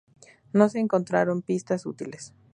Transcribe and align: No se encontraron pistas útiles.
No 0.51 0.67
se 0.67 0.79
encontraron 0.79 1.43
pistas 1.43 1.85
útiles. 1.85 2.33